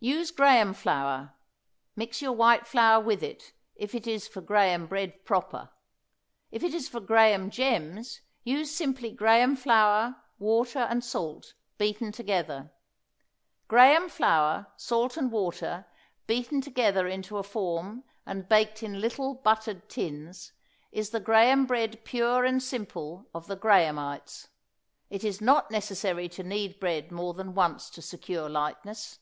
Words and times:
Use 0.00 0.30
graham 0.30 0.74
flour; 0.74 1.32
mix 1.96 2.20
your 2.20 2.32
white 2.32 2.66
flour 2.66 3.02
with 3.02 3.22
it, 3.22 3.54
if 3.74 3.94
it 3.94 4.06
is 4.06 4.28
for 4.28 4.42
graham 4.42 4.84
bread 4.86 5.24
proper; 5.24 5.70
if 6.50 6.62
it 6.62 6.74
is 6.74 6.86
for 6.86 7.00
graham 7.00 7.48
gems 7.48 8.20
use 8.42 8.70
simply 8.70 9.10
graham 9.10 9.56
flour, 9.56 10.16
water 10.38 10.80
and 10.80 11.02
salt, 11.02 11.54
beaten 11.78 12.12
together. 12.12 12.72
Graham 13.66 14.10
flour, 14.10 14.66
salt 14.76 15.16
and 15.16 15.32
water 15.32 15.86
beaten 16.26 16.60
together 16.60 17.08
into 17.08 17.38
a 17.38 17.42
form 17.42 18.04
and 18.26 18.46
baked 18.46 18.82
in 18.82 19.00
little 19.00 19.32
buttered 19.32 19.88
tins 19.88 20.52
is 20.92 21.08
the 21.08 21.20
graham 21.20 21.64
bread 21.64 22.04
pure 22.04 22.44
and 22.44 22.62
simple 22.62 23.30
of 23.34 23.46
the 23.46 23.56
Grahamites. 23.56 24.48
It 25.08 25.24
is 25.24 25.40
not 25.40 25.70
necessary 25.70 26.28
to 26.28 26.42
knead 26.42 26.78
bread 26.78 27.10
more 27.10 27.32
than 27.32 27.54
once 27.54 27.88
to 27.88 28.02
secure 28.02 28.50
lightness. 28.50 29.20